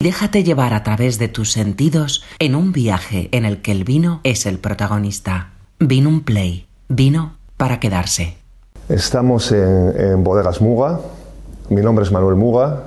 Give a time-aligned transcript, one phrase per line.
[0.00, 4.20] Déjate llevar a través de tus sentidos en un viaje en el que el vino
[4.22, 5.54] es el protagonista.
[5.80, 6.68] Vino un play.
[6.88, 8.36] Vino para quedarse.
[8.88, 11.00] Estamos en, Bodegas Muga.
[11.68, 12.84] Mi nombre es Manuel Muga.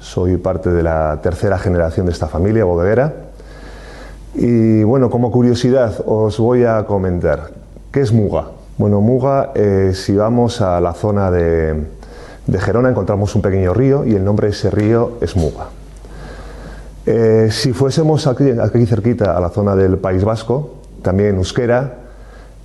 [0.00, 3.14] Soy parte de la tercera generación de esta familia bodeguera.
[4.34, 7.52] Y bueno, como curiosidad os voy a comentar.
[7.92, 8.48] ¿Qué es Muga?
[8.78, 11.84] Bueno, Muga, eh, si vamos a la zona de,
[12.48, 15.77] de Gerona encontramos un pequeño río y el nombre de ese río es Muga.
[17.10, 21.94] Eh, si fuésemos aquí, aquí, cerquita a la zona del País Vasco, también euskera,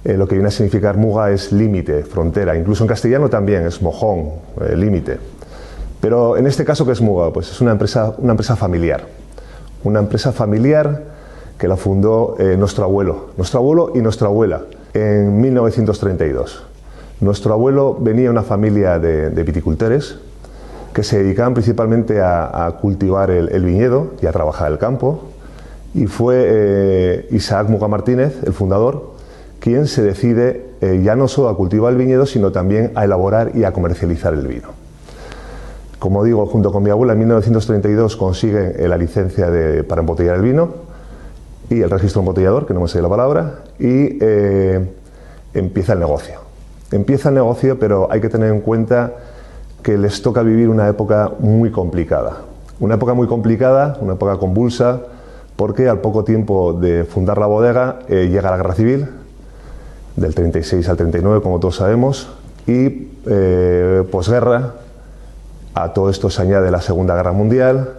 [0.04, 2.58] eh, lo que viene a significar muga es límite, frontera.
[2.58, 5.18] Incluso en castellano también es mojón, eh, límite.
[6.02, 7.32] Pero en este caso, ¿qué es muga?
[7.32, 8.18] Pues es una empresa,
[8.58, 9.06] familiar.
[9.86, 11.04] Una empresa familiar
[11.58, 14.64] que la fundó eh, nuestro abuelo, nuestro abuelo y nuestra abuela
[14.94, 16.66] en 1932.
[17.22, 20.18] Nuestro abuelo venía de una familia de viticultores
[20.94, 25.24] que se dedicaban principalmente a, cultivar el, viñedo y a trabajar el campo.
[25.94, 29.14] Y fue eh, Isaac Muga Martínez, el fundador,
[29.60, 33.52] quien se decide eh, ya no solo a cultivar el viñedo, sino también a elaborar
[33.56, 34.70] y a comercializar el vino.
[36.00, 40.36] Como digo, junto con mi abuela en 1932 consiguen eh, la licencia de, para embotellar
[40.36, 40.70] el vino
[41.70, 44.20] y el registro embotellador, que no me sé la palabra, y
[45.54, 46.36] empieza el negocio.
[46.92, 49.14] Empieza el negocio, pero hay que tener en cuenta
[49.84, 52.38] que les toca vivir una época muy complicada.
[52.80, 55.02] Una época muy complicada, una época convulsa,
[55.56, 59.08] porque al poco tiempo de fundar la bodega eh, llega la guerra civil,
[60.16, 62.30] del 36 al 39, como todos sabemos,
[62.66, 64.76] y eh, posguerra,
[65.74, 67.90] a todo esto se añade la Segunda Guerra Mundial,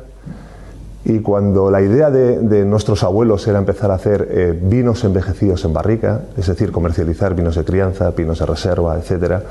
[1.04, 5.74] y cuando la idea de, nuestros abuelos era empezar a hacer eh, vinos envejecidos en
[5.74, 9.42] barrica, es decir, comercializar vinos de crianza, vinos de reserva, etcétera,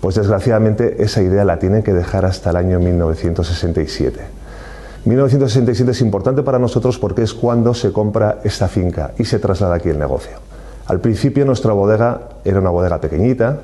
[0.00, 4.20] pues desgraciadamente esa idea la tienen que dejar hasta el año 1967.
[5.04, 9.76] 1967 es importante para nosotros porque es cuando se compra esta finca y se traslada
[9.76, 10.38] aquí el negocio.
[10.86, 13.60] Al principio nuestra bodega era una bodega pequeñita,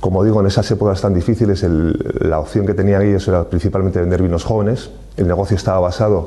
[0.00, 1.64] como digo, en esas épocas tan difíciles
[2.20, 6.24] la opción que tenían ellos era principalmente vender vinos jóvenes, el negocio estaba basado,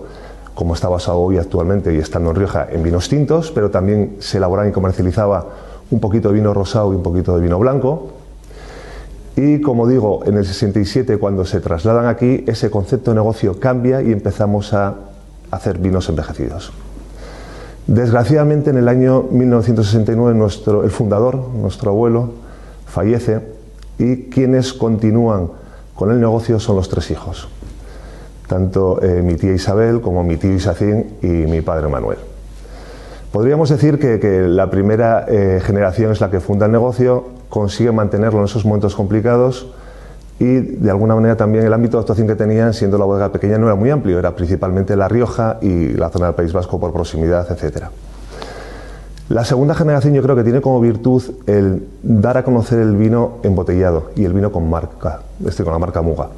[0.53, 4.37] como está basado hoy actualmente y estando en Rioja, en vinos tintos, pero también se
[4.37, 5.45] elaboraba y comercializaba
[5.91, 8.09] un poquito de vino rosado y un poquito de vino blanco,
[9.41, 14.01] y como digo, en el 67, cuando se trasladan aquí, ese concepto de negocio cambia
[14.01, 14.95] y empezamos a
[15.49, 16.73] hacer vinos envejecidos.
[17.87, 22.33] Desgraciadamente, en el año 1969, nuestro, el fundador, nuestro abuelo,
[22.85, 23.39] fallece
[23.97, 25.51] y quienes continúan
[25.95, 27.47] con el negocio son los tres hijos,
[28.45, 32.17] tanto eh, mi tía Isabel como mi tío Isacín y mi padre Manuel.
[33.31, 37.91] Podríamos decir que, que la primera eh, generación es la que funda el negocio, consigue
[37.91, 39.67] mantenerlo en esos momentos complicados
[40.39, 43.57] y de alguna manera también el ámbito de actuación que tenían, siendo la bodega pequeña,
[43.57, 46.93] no era muy amplio, era principalmente La Rioja y la zona del País Vasco por
[46.93, 47.87] proximidad, etc.
[49.27, 53.39] La segunda generación yo creo que tiene como virtud el dar a conocer el vino
[53.43, 56.29] embotellado y el vino con marca, este, con la marca Muga.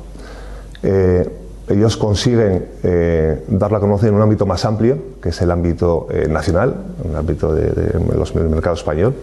[0.82, 1.30] Eh,
[1.70, 6.08] ellos consiguen eh, darla a conocer en un ámbito más amplio, que es el ámbito
[6.12, 6.76] eh, nacional,
[7.08, 9.14] el ámbito de, del mercado español,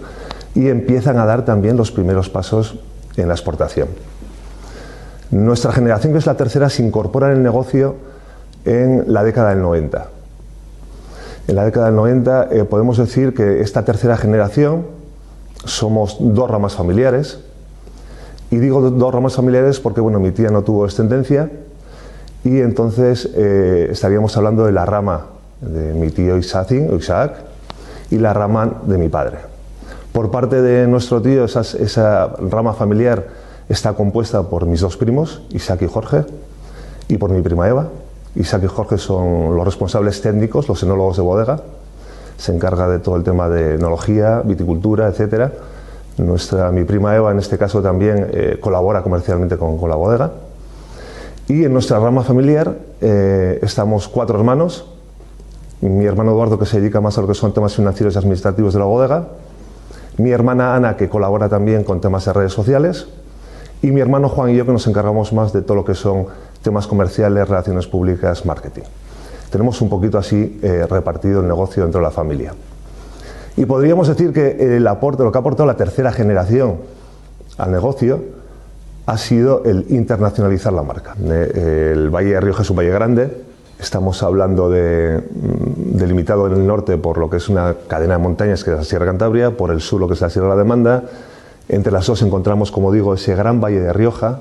[0.58, 2.80] y empiezan a dar también los primeros pasos
[3.16, 3.86] en la exportación.
[5.30, 7.94] Nuestra generación, que es la tercera, se incorpora en el negocio
[8.64, 10.08] en la década del 90.
[11.46, 14.84] En la década del 90 eh, podemos decir que esta tercera generación
[15.64, 17.38] somos dos ramas familiares.
[18.50, 21.50] Y digo dos ramas familiares porque bueno, mi tía no tuvo descendencia
[22.42, 25.26] y entonces eh, estaríamos hablando de la rama
[25.60, 27.34] de mi tío Isaac, Isaac
[28.10, 29.57] y la rama de mi padre.
[30.18, 33.28] Por parte de nuestro tío, esa, rama familiar
[33.68, 36.24] está compuesta por mis dos primos, Isaac y Jorge,
[37.06, 37.86] y por mi prima Eva.
[38.34, 41.60] Isaac y Jorge son los responsables técnicos, los enólogos de bodega.
[42.36, 45.52] Se encarga de todo el tema de enología, viticultura, etcétera.
[46.16, 50.32] Nuestra, mi prima Eva, en este caso, también eh, colabora comercialmente con, con, la bodega.
[51.46, 54.84] Y en nuestra rama familiar eh, estamos cuatro hermanos.
[55.80, 58.72] Mi hermano Eduardo, que se dedica más a lo que son temas financieros y administrativos
[58.72, 59.28] de la bodega.
[60.18, 63.06] Mi hermana Ana, que colabora también con temas de redes sociales.
[63.82, 66.26] Y mi hermano Juan y yo, que nos encargamos más de todo lo que son
[66.62, 68.82] temas comerciales, relaciones públicas, marketing.
[69.50, 72.52] Tenemos un poquito así eh, repartido el negocio dentro de la familia.
[73.56, 76.76] Y podríamos decir que el aporte, lo que ha aportado la tercera generación
[77.56, 78.22] al negocio
[79.06, 81.14] ha sido el internacionalizar la marca.
[81.18, 83.42] El Valle de Rioja es un valle grande,
[83.78, 85.22] estamos hablando de,
[85.98, 88.84] delimitado en el norte por lo que es una cadena de montañas que es la
[88.84, 91.04] Sierra Cantabria, por el sur lo que es la Sierra de la Demanda,
[91.68, 94.40] entre las dos encontramos, como digo, ese gran Valle de Rioja,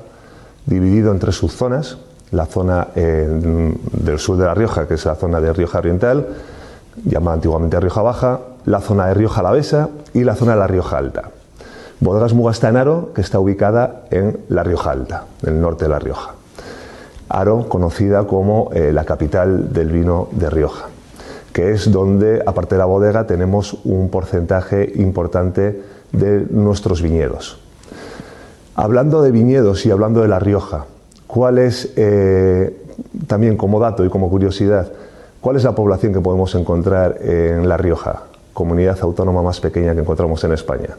[0.65, 1.97] dividido en tres subzonas,
[2.31, 6.27] la zona del sur de La Rioja, que es la zona de Rioja Oriental,
[7.05, 10.97] llamada antiguamente Rioja Baja, la zona de Rioja Alavesa y la zona de la Rioja
[10.97, 11.29] Alta.
[11.99, 16.33] Bodegas Aro, que está ubicada en la Rioja Alta, en el norte de La Rioja.
[17.29, 20.85] Aro, conocida como eh, la capital del vino de Rioja,
[21.53, 27.59] que es donde, aparte de la bodega, tenemos un porcentaje importante de nuestros viñedos.
[28.75, 30.85] Hablando de viñedos y hablando de La Rioja,
[31.25, 32.77] ¿cuál es, eh,
[33.27, 34.91] también como dato y como curiosidad,
[35.41, 38.23] cuál es la población que podemos encontrar en La Rioja,
[38.53, 40.89] comunidad autónoma más pequeña que encontramos en España?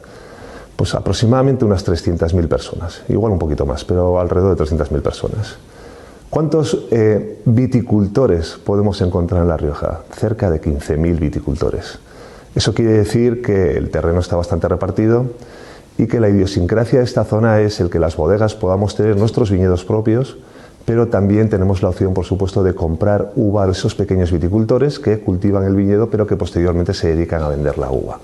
[0.75, 5.57] Pues aproximadamente unas 300.000 personas, igual un poquito más, pero alrededor de 300.000 personas.
[6.31, 10.01] ¿Cuántos eh, viticultores podemos encontrar en La Rioja?
[10.13, 11.99] Cerca de 15.000 viticultores.
[12.55, 15.25] Eso quiere decir que el terreno está bastante repartido
[15.97, 19.51] y que la idiosincrasia de esta zona es el que las bodegas podamos tener nuestros
[19.51, 20.37] viñedos propios,
[20.85, 25.21] pero también tenemos la opción, por supuesto, de comprar uva a esos pequeños viticultores que
[25.21, 28.21] cultivan el viñedo, pero que posteriormente se dedican a vender la uva.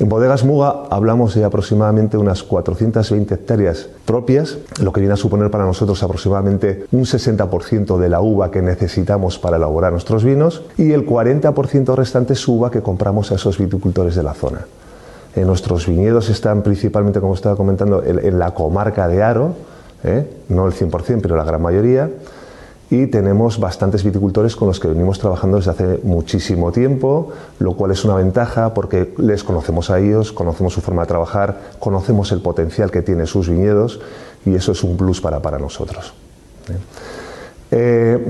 [0.00, 5.52] En Bodegas Muga hablamos de aproximadamente unas 420 hectáreas propias, lo que viene a suponer
[5.52, 10.90] para nosotros aproximadamente un 60% de la uva que necesitamos para elaborar nuestros vinos y
[10.90, 14.66] el 40% restante es uva que compramos a esos viticultores de la zona.
[15.36, 19.54] En nuestros viñedos están principalmente, como estaba comentando, en, la comarca de Aro,
[20.02, 20.28] ¿eh?
[20.48, 22.10] no el 100%, pero la gran mayoría
[22.90, 27.92] y tenemos bastantes viticultores con los que venimos trabajando desde hace muchísimo tiempo, lo cual
[27.92, 32.40] es una ventaja porque les conocemos a ellos, conocemos su forma de trabajar, conocemos el
[32.40, 34.00] potencial que tienen sus viñedos
[34.44, 36.12] y eso es un plus para, para nosotros.
[37.70, 38.20] ¿eh?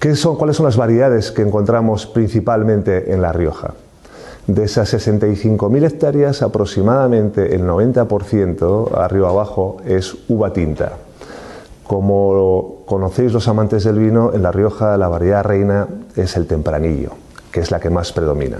[0.00, 3.74] Eh, son, ¿Cuáles son las variedades que encontramos principalmente en La Rioja?
[4.48, 10.92] De esas 65.000 hectáreas, aproximadamente el 90% arriba abajo es uva tinta
[11.88, 17.12] como conocéis los amantes del vino, en La Rioja la variedad reina es el tempranillo,
[17.50, 18.58] que es la que más predomina.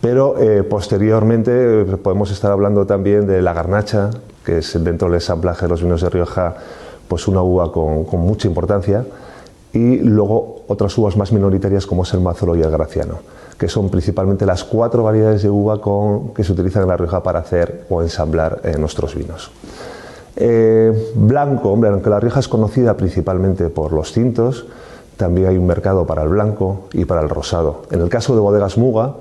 [0.00, 4.10] Pero eh, posteriormente eh, podemos estar hablando también de la garnacha,
[4.46, 6.56] que es dentro del ensamblaje de los vinos de Rioja
[7.06, 9.04] pues una uva con, mucha importancia,
[9.74, 13.18] y luego otras uvas más minoritarias como es el Mazolo y el Graciano,
[13.58, 15.80] que son principalmente las cuatro variedades de uva
[16.34, 19.50] que se utilizan en La Rioja para hacer o ensamblar eh, nuestros vinos.
[20.40, 24.66] Eh, blanco, hombre, aunque La Rioja es conocida principalmente por los tintos,
[25.16, 27.82] también hay un mercado para el blanco y para el rosado.
[27.90, 29.16] En el caso de bodegas Muga,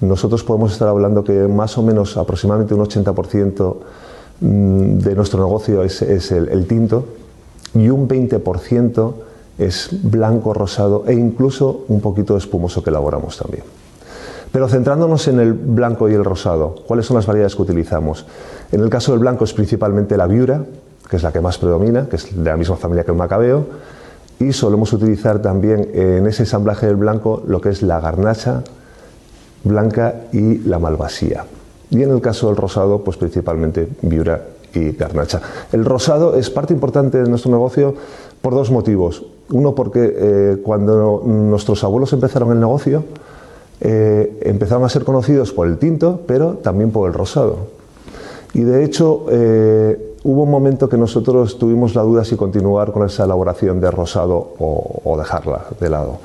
[0.00, 3.76] nosotros podemos estar hablando que más o menos aproximadamente un 80%
[4.40, 7.04] mm, de nuestro negocio es, el, tinto
[7.74, 9.12] y un 20%
[9.58, 13.64] es blanco, rosado e incluso un poquito espumoso que elaboramos también.
[14.52, 18.26] Pero centrándonos en el blanco y el rosado, ¿cuáles son las variedades que utilizamos?
[18.72, 20.64] En el caso del blanco es principalmente la viura,
[21.08, 23.66] que es la que más predomina, que es de la misma familia que el macabeo,
[24.40, 28.62] y solemos utilizar también en ese ensamblaje del blanco lo que es la garnacha
[29.64, 31.44] blanca y la malvasía.
[31.90, 34.42] Y en el caso del rosado, pues principalmente viura
[34.74, 35.40] y garnacha.
[35.72, 37.94] El rosado es parte importante de nuestro negocio
[38.42, 39.24] por dos motivos.
[39.50, 43.04] Uno, porque eh, cuando nuestros abuelos empezaron el negocio,
[43.80, 47.78] eh, empezaron a ser conocidos por el tinto, pero también por el rosado.
[48.54, 53.06] Y de hecho, eh, hubo un momento que nosotros tuvimos la duda si continuar con
[53.06, 56.18] esa elaboración de rosado o, dejarla de lado.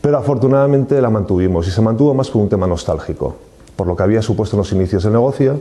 [0.00, 3.34] Pero afortunadamente la mantuvimos y se mantuvo más por un tema nostálgico,
[3.76, 5.60] por lo que había supuesto en los inicios del negocio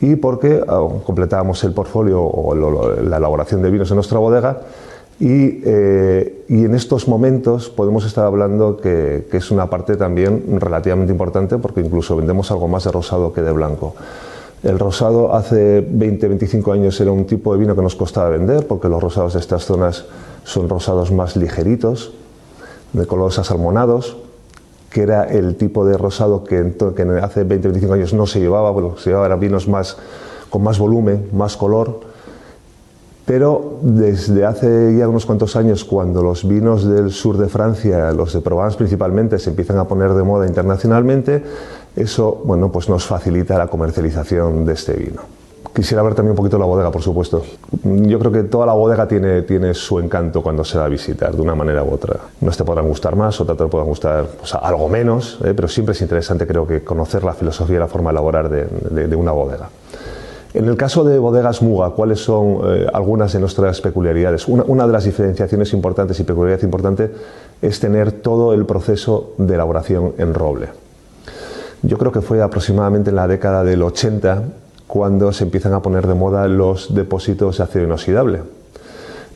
[0.00, 0.64] y porque
[1.04, 4.60] completábamos el portfolio o la elaboración de vinos en nuestra bodega
[5.20, 11.58] eh, y, en estos momentos podemos estar hablando que, es una parte también relativamente importante
[11.58, 13.94] porque incluso vendemos algo más de rosado que de blanco.
[14.62, 18.88] El rosado hace 20-25 años era un tipo de vino que nos costaba vender porque
[18.88, 20.06] los rosados de estas zonas
[20.44, 22.12] son rosados más ligeritos,
[22.92, 24.16] de colores asalmonados,
[24.90, 26.58] que era el tipo de rosado que,
[27.22, 29.96] hace 20-25 años no se llevaba, bueno, se llevaban vinos más,
[30.48, 32.00] con más volumen, más color
[33.28, 38.32] pero desde hace ya unos cuantos años, cuando los vinos del sur de Francia, los
[38.32, 41.44] de Provence principalmente, se empiezan a poner de moda internacionalmente,
[41.94, 45.20] eso bueno, pues nos facilita la comercialización de este vino.
[45.74, 47.42] Quisiera ver también un poquito la bodega, por supuesto.
[47.84, 51.36] Yo creo que toda la bodega tiene, tiene su encanto cuando se va a visitar,
[51.36, 52.16] de una manera u otra.
[52.40, 54.26] Unas te podrán gustar más, otras te podrán gustar
[54.62, 55.52] algo menos, ¿eh?
[55.54, 59.16] pero siempre es interesante, creo que, conocer la filosofía y la forma de elaborar de
[59.16, 59.68] una bodega.
[60.54, 64.48] En el caso de bodegas Muga, ¿cuáles son eh, algunas de nuestras peculiaridades?
[64.48, 67.10] Una, de las diferenciaciones importantes y peculiaridad importante
[67.60, 70.68] es tener todo el proceso de elaboración en roble.
[71.82, 74.42] Yo creo que fue aproximadamente en la década del 80
[74.86, 78.40] cuando se empiezan a poner de moda los depósitos de acero inoxidable.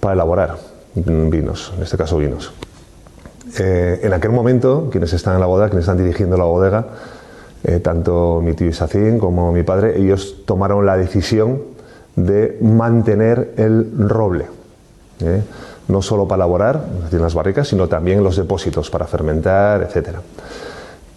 [0.00, 0.57] para elaborar
[0.95, 2.52] vinos, en este caso vinos.
[3.59, 6.87] Eh, en aquel momento, quienes están en la bodega, quienes están dirigiendo la bodega,
[7.64, 11.62] eh, tanto mi tío Isacín como mi padre, ellos tomaron la decisión
[12.16, 14.47] de mantener el roble,
[15.21, 15.42] ¿eh?
[15.88, 20.19] no solo para elaborar en las barricas, sino también los depósitos para fermentar, etc.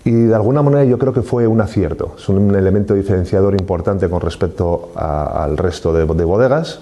[0.03, 4.07] Y de alguna manera yo creo que fue un acierto, es un elemento diferenciador importante
[4.07, 6.79] con respecto al resto de, bodegas.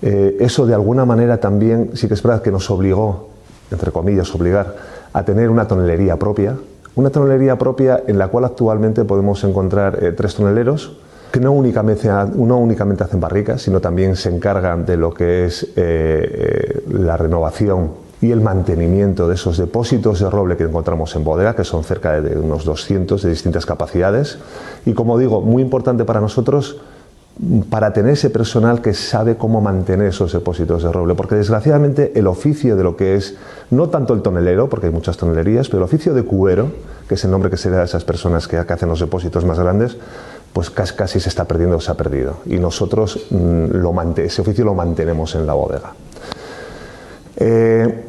[0.00, 3.28] Eh, eso de alguna manera también sí que es verdad que nos obligó,
[3.70, 4.76] entre comillas, obligar
[5.12, 6.56] a tener una tonelería propia,
[6.98, 10.96] una tonelería propia en la cual actualmente podemos encontrar eh, tres toneleros
[11.30, 15.62] que no únicamente, no únicamente hacen barricas, sino también se encargan de lo que es
[15.62, 21.22] eh, eh, la renovación y el mantenimiento de esos depósitos de roble que encontramos en
[21.22, 24.38] bodega, que son cerca de unos 200 de distintas capacidades.
[24.84, 26.78] Y como digo, muy importante para nosotros,
[27.70, 32.26] para tener ese personal que sabe cómo mantener esos depósitos de roble, porque desgraciadamente el
[32.26, 33.36] oficio de lo que es,
[33.70, 36.70] no tanto el tonelero, porque hay muchas tonelerías, pero el oficio de cubero,
[37.08, 39.58] que es el nombre que se da a esas personas que hacen los depósitos más
[39.58, 39.96] grandes,
[40.52, 42.38] pues casi, se está perdiendo o se ha perdido.
[42.46, 45.92] Y nosotros mm, lo ese oficio lo mantenemos en la bodega.
[47.36, 48.04] Eh,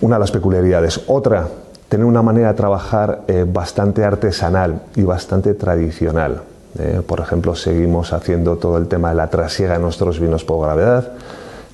[0.00, 1.02] una de las peculiaridades.
[1.08, 1.46] Otra,
[1.90, 6.42] tener una manera de trabajar eh, bastante artesanal y bastante tradicional.
[6.78, 10.64] Eh, por ejemplo, seguimos haciendo todo el tema de la trasiega de nuestros vinos por
[10.64, 11.12] gravedad,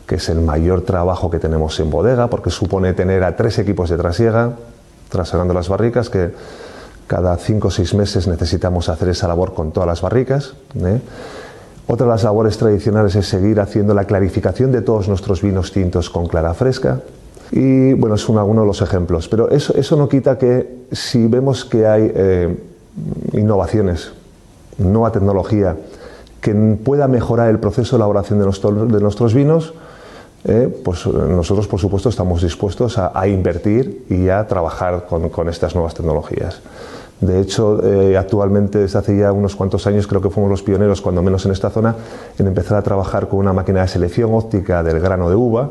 [0.07, 3.91] que es el mayor trabajo que tenemos en bodega, porque supone tener a tres equipos
[3.91, 4.53] de trasiega,
[5.11, 6.31] trasegando las barricas, que
[7.07, 10.55] cada cinco o seis meses necesitamos hacer esa labor con todas las barricas.
[10.75, 11.00] ¿eh?
[11.87, 16.11] Otra de las labores tradicionales es seguir haciendo la clarificación de todos nuestros vinos tintos
[16.11, 17.00] con clara fresca.
[17.53, 19.29] Y bueno, es uno de los ejemplos.
[19.29, 22.57] Pero eso, eso no quita que si vemos que hay eh,
[23.35, 24.11] innovaciones,
[24.78, 25.76] nueva tecnología,
[26.40, 29.75] que pueda mejorar el proceso de elaboración de, nuestros vinos,
[30.45, 35.75] eh, pues nosotros por supuesto estamos dispuestos a, invertir y a trabajar con, con estas
[35.75, 36.61] nuevas tecnologías.
[37.21, 41.00] De hecho, eh, actualmente desde hace ya unos cuantos años creo que fuimos los pioneros,
[41.00, 41.97] cuando menos en esta zona,
[42.38, 45.71] en empezar a trabajar con una máquina de selección óptica del grano de uva,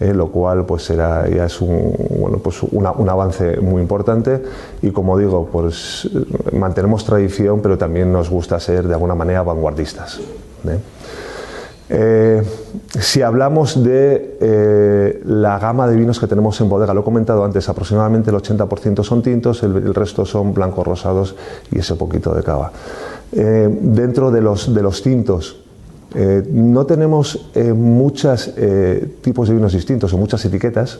[0.00, 4.42] eh, lo cual pues ya es un, bueno, pues un avance muy importante
[4.80, 6.08] y como digo, pues
[6.52, 10.18] mantenemos tradición, pero también nos gusta ser de alguna manera vanguardistas.
[10.66, 10.78] ¿eh?
[11.90, 12.42] Eh,
[12.98, 17.68] si hablamos de la gama de vinos que tenemos en bodega, lo he comentado antes,
[17.68, 21.36] aproximadamente el 80% son tintos, el, resto son blancos rosados
[21.70, 22.72] y ese poquito de cava.
[23.32, 25.59] Dentro de los, de los tintos,
[26.14, 28.52] no tenemos muchos
[29.22, 30.98] tipos de vinos distintos o muchas etiquetas,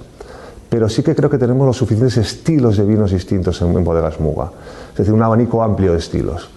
[0.69, 4.53] pero sí que creo que tenemos los suficientes estilos de vinos distintos en, bodegas Muga,
[4.93, 6.49] es decir, un abanico amplio de estilos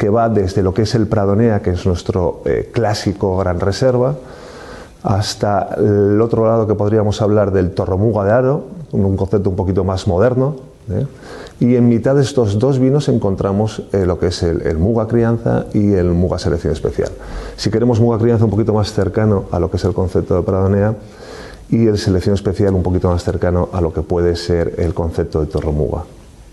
[0.00, 4.14] que va desde lo que es el Pradonea, que es nuestro eh, clásico gran reserva,
[5.02, 9.84] hasta el otro lado que podríamos hablar del Torromuga de Aro, un concepto un poquito
[9.84, 10.56] más moderno.
[10.90, 11.06] ¿eh?
[11.60, 15.66] Y en mitad de estos dos vinos encontramos eh, lo que es el, Muga Crianza
[15.74, 17.10] y el Muga Selección Especial.
[17.60, 20.42] Si queremos Muga Crianza un poquito más cercano a lo que es el concepto de
[20.42, 20.94] Pradonea
[21.68, 25.42] y el Selección Especial un poquito más cercano a lo que puede ser el concepto
[25.42, 26.04] de Torromuga.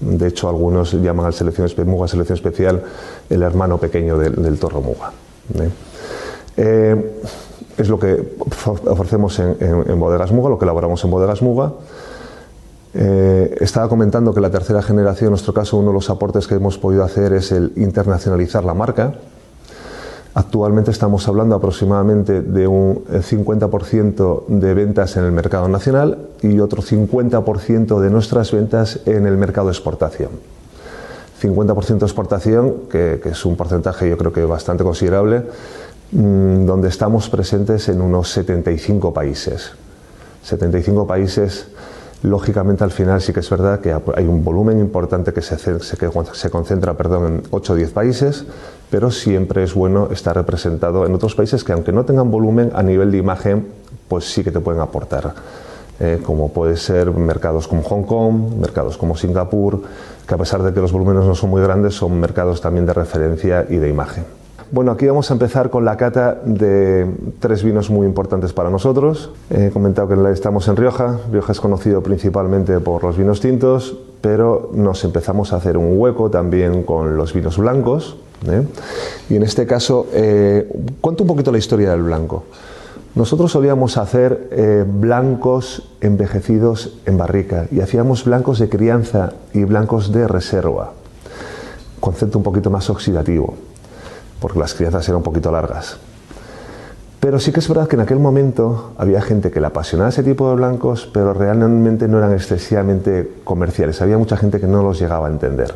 [0.01, 2.83] De hecho, algunos llaman al selección, Muga Selección Especial
[3.29, 5.13] el hermano pequeño del, Torro Muga.
[5.55, 5.69] ¿eh?
[6.57, 7.21] Eh,
[7.77, 8.35] es lo que
[8.87, 11.71] ofrecemos en, Bodegas Muga, lo que elaboramos en Bodegas Muga.
[12.93, 16.55] Eh, estaba comentando que la tercera generación, en nuestro caso, uno de los aportes que
[16.55, 19.13] hemos podido hacer es el internacionalizar la marca.
[20.37, 26.83] Actualmente estamos hablando aproximadamente de un 50% de ventas en el mercado nacional y otro
[26.83, 30.29] 50% de nuestras ventas en el mercado exportación.
[31.41, 35.41] 50% de exportación, que, es un porcentaje yo creo que bastante considerable,
[36.11, 39.71] mm, donde estamos presentes en unos 75 países.
[40.43, 41.69] 75 países
[42.23, 46.49] Lógicamente, al final sí que es verdad que hay un volumen importante que se, se
[46.49, 48.45] concentra perdón, en 8 o 10 países,
[48.89, 52.81] pero siempre es bueno estar representado en otros países que, aunque no tengan volumen a
[52.81, 53.67] nivel de imagen,
[54.07, 55.33] pues sí que te pueden aportar.
[55.99, 59.81] Eh, como puede ser mercados como Hong Kong, mercados como Singapur,
[60.27, 62.93] que a pesar de que los volúmenes no son muy grandes, son mercados también de
[62.93, 64.36] referencia y de imagen.
[64.69, 67.09] Bueno, aquí vamos a empezar con la cata de
[67.39, 69.31] tres vinos muy importantes para nosotros.
[69.49, 71.19] He comentado que estamos en Rioja.
[71.31, 76.29] Rioja es conocido principalmente por los vinos tintos, pero nos empezamos a hacer un hueco
[76.29, 78.17] también con los vinos blancos.
[78.45, 78.67] ¿eh?
[79.29, 80.69] Y en este caso, eh,
[80.99, 82.43] cuento un poquito la historia del blanco.
[83.15, 90.11] Nosotros solíamos hacer eh, blancos envejecidos en barrica y hacíamos blancos de crianza y blancos
[90.11, 90.91] de reserva.
[92.01, 93.55] Concepto un poquito más oxidativo
[94.39, 95.97] porque las crianzas eran un poquito largas.
[97.19, 100.23] Pero sí que es verdad que en aquel momento había gente que le apasionaba ese
[100.23, 104.01] tipo de blancos, pero realmente no eran excesivamente comerciales.
[104.01, 105.73] Había mucha gente que no los llegaba a entender.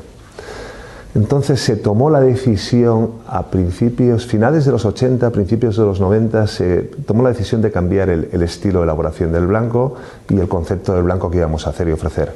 [1.14, 6.48] Entonces se tomó la decisión a principios, finales de los 80, principios de los 90,
[6.48, 9.96] se tomó la decisión de cambiar el, estilo de elaboración del blanco
[10.30, 12.34] y el concepto del blanco que íbamos a hacer y ofrecer.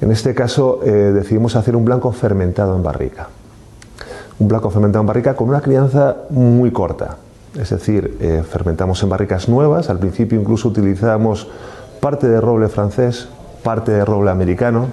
[0.00, 3.30] En este caso eh, decidimos hacer un blanco fermentado en barrica.
[4.38, 7.16] Un blanco fermentado en barrica con una crianza muy corta.
[7.58, 9.90] Es decir, eh, fermentamos en barricas nuevas.
[9.90, 11.48] Al principio incluso utilizamos
[12.00, 13.28] parte de roble francés,
[13.62, 14.86] parte de roble americano,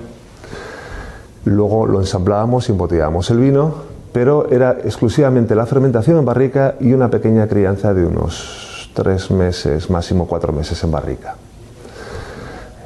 [1.46, 3.76] Luego lo ensamblábamos y embotellábamos el vino,
[4.12, 9.90] pero era exclusivamente la fermentación en barrica y una pequeña crianza de unos tres meses,
[9.92, 11.36] máximo cuatro meses en barrica.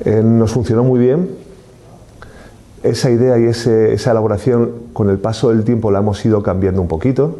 [0.04, 1.30] Eh, nos funcionó muy bien.
[2.84, 6.88] Esa idea y esa elaboración con el paso del tiempo la hemos ido cambiando un
[6.88, 7.40] poquito.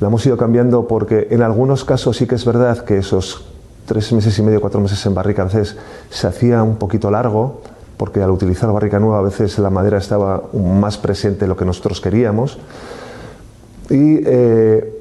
[0.00, 3.44] La hemos ido cambiando porque en algunos casos sí que es verdad que esos
[3.86, 5.76] tres meses y medio, cuatro meses en barrica a veces
[6.10, 7.60] se hacía un poquito largo
[7.96, 11.64] porque al utilizar barrica nueva a veces la madera estaba más presente de lo que
[11.64, 12.58] nosotros queríamos.
[13.90, 14.92] Y eh,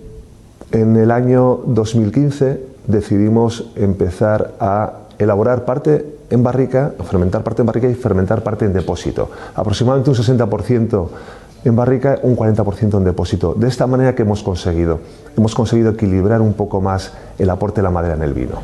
[0.71, 7.87] en el año 2015 decidimos empezar a elaborar parte en barrica, fermentar parte en barrica
[7.89, 9.29] y fermentar parte en depósito.
[9.55, 11.07] Aproximadamente un 60%
[11.63, 13.53] en barrica, un 40% en depósito.
[13.53, 14.99] De esta manera que hemos conseguido,
[15.37, 18.55] hemos conseguido equilibrar un poco más el aporte de la madera en el vino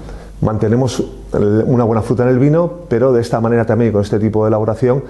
[0.42, 4.44] mantenemos una buena fruta en el vino, pero de esta manera también, con este tipo
[4.44, 5.04] de elaboración,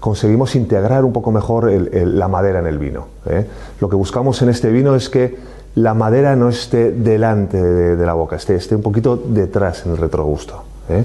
[0.00, 3.06] conseguimos integrar un poco mejor la madera en el vino.
[3.26, 3.46] ¿eh?
[3.80, 5.36] Lo que buscamos en este vino es que
[5.76, 9.98] la madera no esté delante de, la boca, esté, esté, un poquito detrás en el
[9.98, 10.62] retrogusto.
[10.88, 11.04] ¿eh?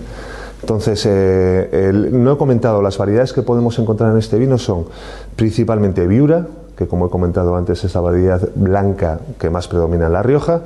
[0.61, 4.85] Entonces, eh, no he comentado, las variedades que podemos encontrar en este vino son
[5.35, 6.47] principalmente Viura,
[6.79, 10.61] que como he comentado antes es la variedad blanca que más predomina en La Rioja,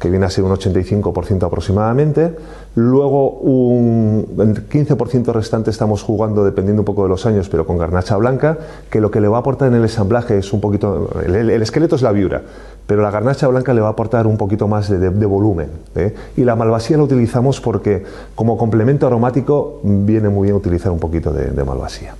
[0.00, 2.34] que viene a ser un 85% aproximadamente.
[2.74, 8.16] Luego un 15% restante estamos jugando, dependiendo un poco de los años, pero con garnacha
[8.16, 8.56] blanca,
[8.88, 11.10] que lo que le va a aportar en el ensamblaje es un poquito...
[11.22, 12.40] El, esqueleto es la viura,
[12.86, 15.68] pero la garnacha blanca le va a aportar un poquito más de, volumen.
[15.96, 16.14] ¿eh?
[16.38, 18.04] Y la malvasía la utilizamos porque
[18.34, 22.14] como complemento aromático viene muy bien utilizar un poquito de, malvasía.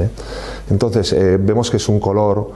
[0.00, 0.08] ¿eh?
[0.68, 2.50] Entonces eh, vemos que es un color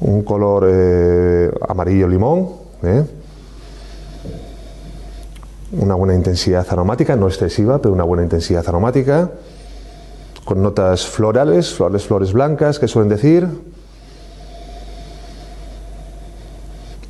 [0.00, 2.48] un color eh, amarillo limón,
[2.82, 3.04] ¿eh?
[5.72, 9.30] una buena intensidad aromática, no excesiva, pero una buena intensidad aromática,
[10.44, 13.60] con notas florales, flores, flores blancas, que suelen decir, un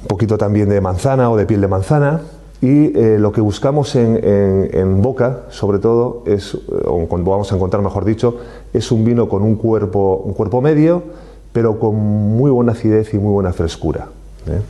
[0.08, 2.20] poquito también de manzana o de piel de manzana.
[2.62, 7.82] Y eh, lo que buscamos en, boca, sobre todo, es, o cuando vamos a encontrar,
[7.82, 8.36] mejor dicho,
[8.74, 11.02] es un vino con un cuerpo, un cuerpo medio,
[11.52, 14.08] pero con muy buena acidez y muy buena frescura.
[14.46, 14.60] ¿eh?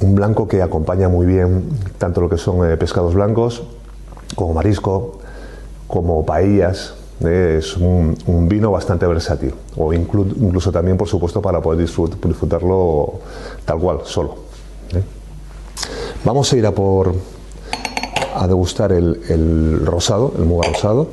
[0.00, 3.62] Un blanco que acompaña muy bien tanto lo que son eh, pescados blancos
[4.34, 5.18] como marisco,
[5.86, 6.94] como paellas.
[7.22, 7.56] ¿eh?
[7.58, 8.16] Es un,
[8.48, 13.20] vino bastante versátil, o incluso también, por supuesto, para poder disfrutarlo
[13.64, 14.50] tal cual, solo.
[16.24, 17.14] Vamos a ir a por
[18.34, 21.08] a degustar el, rosado, el muga rosado.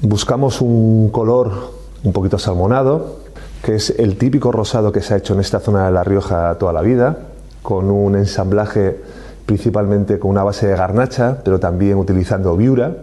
[0.00, 1.72] Buscamos un color
[2.04, 3.18] un poquito salmonado,
[3.62, 6.56] que es el típico rosado que se ha hecho en esta zona de La Rioja
[6.58, 7.18] toda la vida,
[7.62, 9.00] con un ensamblaje
[9.46, 12.96] principalmente con una base de garnacha, pero también utilizando viura.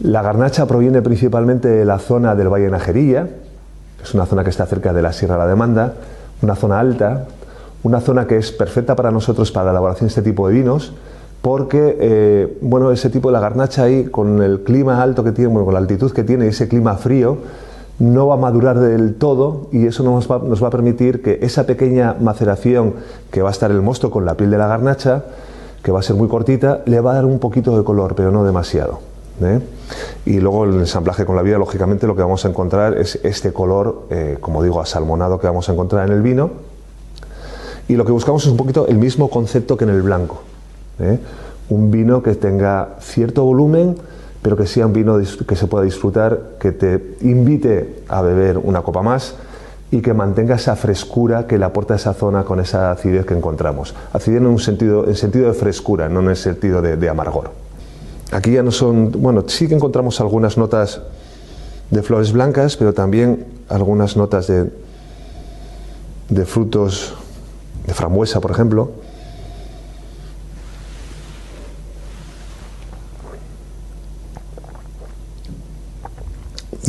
[0.00, 3.28] La garnacha proviene principalmente de la zona del Valle de Najerilla,
[4.02, 5.94] es una zona que está cerca de la Sierra de la Demanda,
[6.42, 7.26] una zona alta,
[7.82, 10.92] una zona que es perfecta para nosotros para la elaboración de este tipo de vinos,
[11.42, 15.52] porque eh, bueno, ese tipo de la garnacha ahí, con el clima alto que tiene,
[15.52, 17.38] con la altitud que tiene ese clima frío,
[17.98, 21.40] no va a madurar del todo y eso nos va, nos va, a permitir que
[21.42, 22.94] esa pequeña maceración
[23.30, 25.24] que va a estar el mosto con la piel de la garnacha,
[25.82, 28.30] que va a ser muy cortita, le va a dar un poquito de color, pero
[28.30, 29.00] no demasiado.
[29.42, 29.60] ¿eh?
[30.26, 33.52] Y luego el ensamblaje con la vida, lógicamente, lo que vamos a encontrar es este
[33.52, 36.50] color, eh, como digo, asalmonado que vamos a encontrar en el vino.
[37.88, 40.42] Y lo que buscamos es un poquito el mismo concepto que en el blanco.
[41.02, 41.18] ¿Eh?
[41.68, 43.96] Un vino que tenga cierto volumen,
[44.42, 48.82] pero que sea un vino que se pueda disfrutar, que te invite a beber una
[48.82, 49.34] copa más
[49.92, 53.94] y que mantenga esa frescura que le aporta esa zona con esa acidez que encontramos.
[54.12, 57.50] Acidez en un sentido, en sentido de frescura, no en el sentido de, amargor.
[58.32, 61.02] Aquí ya no son, bueno, sí que encontramos algunas notas
[61.90, 64.70] de flores blancas, pero también algunas notas de,
[66.30, 67.14] de frutos
[67.86, 68.92] de frambuesa, por ejemplo.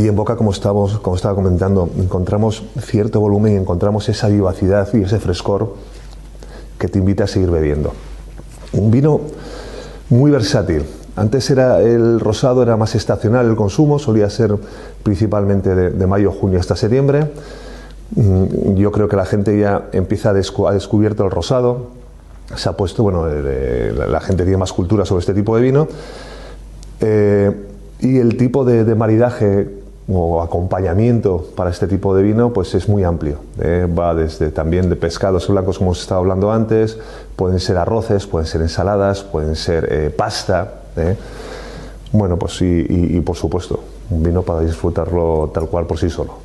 [0.04, 4.86] Y en boca, como, estamos, como estaba comentando, encontramos cierto volumen y encontramos esa vivacidad
[4.94, 5.76] y ese frescor
[6.78, 7.94] que te invita a seguir bebiendo.
[8.74, 9.22] Un vino
[10.10, 10.84] muy versátil.
[11.16, 14.58] Antes era el rosado era más estacional el consumo, solía ser
[15.04, 17.32] principalmente de, mayo, junio hasta septiembre.
[18.14, 21.92] Mm, yo creo que la gente ya empieza a, ha descubierto el rosado,
[22.58, 25.88] se ha puesto, bueno, la gente tiene más cultura sobre este tipo de vino.
[27.00, 27.70] Eh,
[28.02, 33.04] y el tipo de, maridaje o acompañamiento para este tipo de vino pues es muy
[33.04, 33.38] amplio.
[33.60, 33.88] ¿eh?
[33.88, 36.98] Va desde también de pescados blancos como os estaba hablando antes,
[37.36, 40.82] pueden ser arroces, pueden ser ensaladas, pueden ser eh, pasta.
[40.98, 41.16] ¿eh?
[42.12, 46.44] Bueno, pues y, y, por supuesto, un vino para disfrutarlo tal cual por sí solo.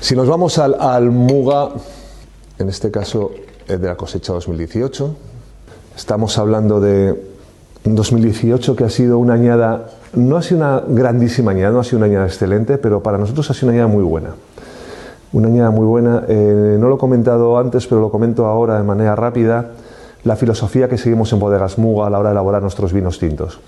[0.00, 1.70] Si nos vamos al, al Muga,
[2.58, 3.32] en este caso
[3.66, 5.16] de la cosecha 2018,
[5.96, 7.20] estamos hablando de
[7.84, 11.98] 2018 que ha sido una añada, no ha sido una grandísima añada, no ha sido
[11.98, 14.30] una añada excelente, pero para nosotros ha sido una añada muy buena.
[15.32, 18.82] Una añada muy buena, eh, no lo he comentado antes, pero lo comento ahora de
[18.82, 19.72] manera rápida,
[20.24, 23.60] la filosofía que seguimos en Bodegas Muga a la hora de elaborar nuestros vinos tintos.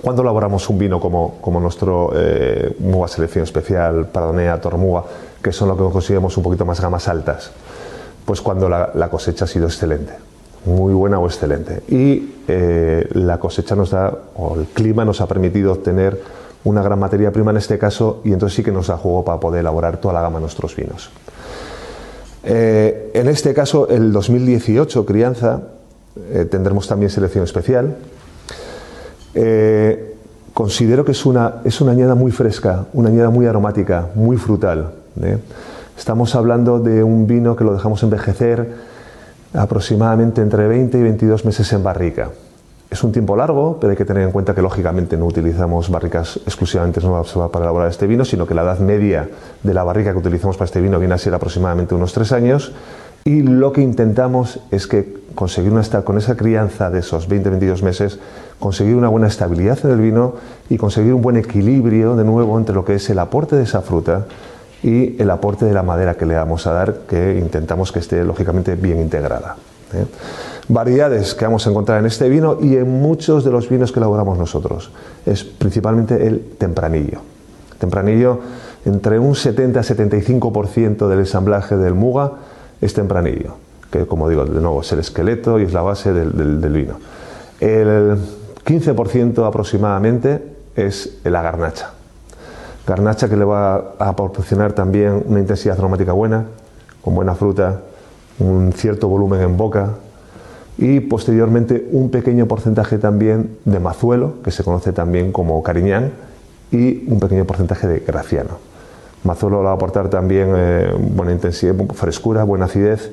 [0.00, 5.04] ¿Cuándo elaboramos un vino como, como nuestro eh, Muga Selección Especial, Paradonea, Tormuga,
[5.40, 7.52] que son lo que conseguimos un poquito más gamas altas?
[8.24, 10.31] Pues cuando la cosecha ha sido excelente
[10.64, 11.82] muy buena o excelente.
[11.88, 16.20] Y eh, la cosecha nos da, o el clima nos ha permitido obtener
[16.64, 19.40] una gran materia prima en este caso, y entonces sí que nos da juego para
[19.40, 21.10] poder elaborar toda la gama de nuestros vinos.
[22.44, 25.60] Eh, en este caso, el 2018, crianza,
[26.30, 27.96] eh, tendremos también selección especial.
[30.52, 34.92] considero que es una, es una añada muy fresca, una añada muy aromática, muy frutal.
[35.96, 38.91] Estamos hablando de un vino que lo dejamos envejecer
[39.54, 42.30] aproximadamente entre 20 y 22 meses en barrica.
[42.90, 46.38] Es un tiempo largo, pero hay que tener en cuenta que lógicamente no utilizamos barricas
[46.44, 49.30] exclusivamente nuevas para elaborar este vino, sino que la edad media
[49.62, 52.72] de la barrica que utilizamos para este vino viene a ser aproximadamente unos 3 años.
[53.24, 58.18] Y lo que intentamos es que conseguir una, con esa crianza de esos 20-22 meses,
[58.58, 60.34] conseguir una buena estabilidad en el vino
[60.68, 63.80] y conseguir un buen equilibrio de nuevo entre lo que es el aporte de esa
[63.80, 64.26] fruta
[64.82, 68.24] y el aporte de la madera que le vamos a dar, que intentamos que esté
[68.24, 69.56] lógicamente bien integrada.
[69.94, 70.04] ¿eh?
[70.68, 74.00] Variedades que vamos a encontrar en este vino y en muchos de los vinos que
[74.00, 74.90] elaboramos nosotros.
[75.24, 77.20] Es principalmente el tempranillo.
[77.78, 78.40] Tempranillo,
[78.84, 82.32] entre un 70-75% del ensamblaje del muga
[82.80, 83.56] es tempranillo,
[83.90, 86.94] que como digo, de nuevo es el esqueleto y es la base del, del vino.
[87.60, 88.16] El
[88.64, 90.42] 15% aproximadamente
[90.74, 91.92] es la garnacha
[92.86, 96.46] Garnacha que le va a proporcionar también una intensidad aromática buena,
[97.02, 97.80] con buena fruta,
[98.38, 99.90] un cierto volumen en boca
[100.78, 106.12] y posteriormente un pequeño porcentaje también de mazuelo, que se conoce también como cariñán,
[106.72, 108.58] y un pequeño porcentaje de graciano.
[109.24, 113.12] Mazuelo le va a aportar también eh, buena intensidad, frescura, buena acidez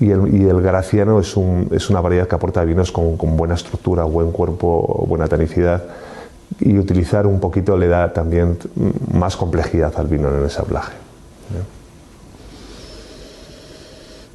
[0.00, 5.28] y el, graciano es, una variedad que aporta vinos con, buena estructura, buen cuerpo, buena
[5.28, 5.84] tanicidad
[6.60, 8.58] y utilizar un poquito le da también
[9.12, 10.92] más complejidad al vino en el ensamblaje.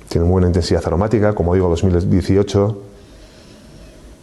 [0.09, 2.81] Tiene buena intensidad aromática, como digo, 2018,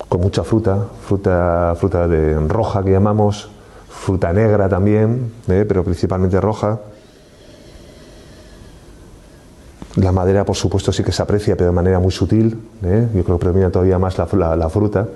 [0.08, 3.50] con mucha fruta, fruta, fruta de roja que llamamos,
[3.88, 5.64] fruta negra también, ¿eh?
[5.66, 6.80] pero principalmente roja.
[9.94, 12.60] La madera, por supuesto, sí que se aprecia, pero de manera muy sutil.
[12.82, 13.08] ¿eh?
[13.14, 15.08] Yo creo que predomina todavía más la fruta.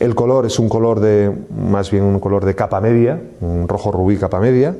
[0.00, 3.92] El color es un color de, más bien un color de capa media, un rojo
[3.92, 4.74] rubí capa media.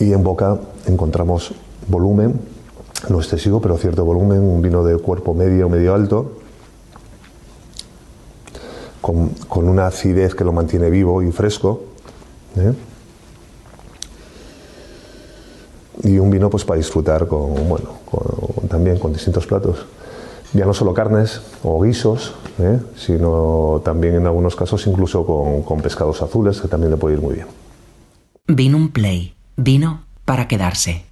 [0.00, 1.52] Y en boca encontramos
[1.86, 2.40] volumen,
[3.10, 6.32] no excesivo, pero cierto volumen, un vino de cuerpo medio, medio alto,
[9.02, 11.82] con, una acidez que lo mantiene vivo y fresco.
[12.56, 12.72] ¿eh?
[16.06, 17.90] Y un vino pues para disfrutar con, bueno,
[18.68, 19.86] también con distintos platos.
[20.52, 22.78] Ya no solo carnes o guisos, ¿eh?
[22.96, 27.20] sino también en algunos casos incluso con, con pescados azules, que también le puede ir
[27.20, 27.46] muy bien.
[28.46, 31.04] Vino un play, vino para quedarse.